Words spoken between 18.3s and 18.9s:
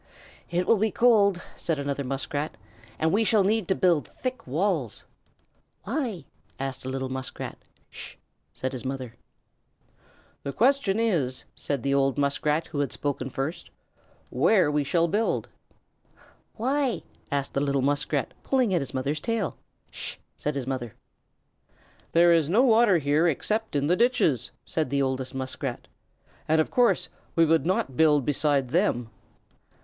pulling at